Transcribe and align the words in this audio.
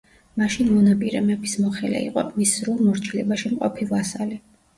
მაშინ 0.43 0.69
მონაპირე 0.77 1.21
მეფის 1.27 1.53
მოხელე 1.65 1.99
იყო, 2.07 2.23
მის 2.39 2.55
სრულ 2.61 2.81
მორჩილებაში 2.87 3.53
მყოფი 3.53 3.89
ვასალი. 3.95 4.41